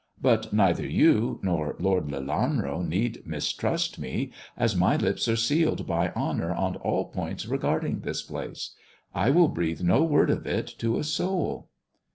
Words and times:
But 0.19 0.51
neither 0.51 0.83
you 0.87 1.39
nor 1.43 1.75
Lord 1.77 2.05
Lelanro 2.07 2.81
need 2.81 3.21
mistrust 3.23 3.99
me, 3.99 4.31
as 4.57 4.75
my 4.75 4.95
lips 4.95 5.27
are 5.27 5.35
sealed 5.35 5.85
by 5.85 6.09
honour 6.13 6.51
on 6.51 6.77
all 6.77 7.05
points 7.09 7.45
regarding 7.45 7.99
this 7.99 8.23
place. 8.23 8.71
I 9.13 9.29
will 9.29 9.47
breathe 9.49 9.81
no 9.83 10.01
word 10.03 10.31
of 10.31 10.47
it 10.47 10.65
to 10.79 10.97
a 10.97 11.03
soul." 11.03 11.69